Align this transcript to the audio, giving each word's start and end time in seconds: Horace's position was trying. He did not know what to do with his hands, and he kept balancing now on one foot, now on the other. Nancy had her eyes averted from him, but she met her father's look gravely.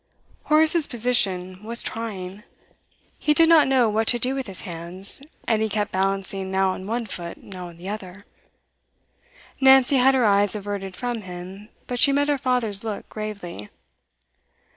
Horace's 0.45 0.87
position 0.87 1.63
was 1.63 1.83
trying. 1.83 2.41
He 3.19 3.35
did 3.35 3.47
not 3.47 3.67
know 3.67 3.87
what 3.87 4.07
to 4.07 4.17
do 4.17 4.33
with 4.33 4.47
his 4.47 4.61
hands, 4.61 5.21
and 5.47 5.61
he 5.61 5.69
kept 5.69 5.91
balancing 5.91 6.49
now 6.49 6.71
on 6.71 6.87
one 6.87 7.05
foot, 7.05 7.37
now 7.37 7.67
on 7.67 7.77
the 7.77 7.87
other. 7.87 8.25
Nancy 9.59 9.97
had 9.97 10.15
her 10.15 10.25
eyes 10.25 10.55
averted 10.55 10.95
from 10.95 11.21
him, 11.21 11.69
but 11.85 11.99
she 11.99 12.11
met 12.11 12.29
her 12.29 12.39
father's 12.39 12.83
look 12.83 13.09
gravely. 13.09 13.69